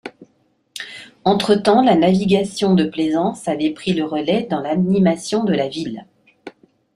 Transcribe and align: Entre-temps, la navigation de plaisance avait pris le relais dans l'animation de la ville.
Entre-temps, 1.25 1.83
la 1.83 1.93
navigation 1.95 2.73
de 2.73 2.85
plaisance 2.85 3.47
avait 3.47 3.69
pris 3.69 3.93
le 3.93 4.03
relais 4.03 4.47
dans 4.49 4.59
l'animation 4.59 5.43
de 5.43 5.53
la 5.53 5.67
ville. 5.67 6.07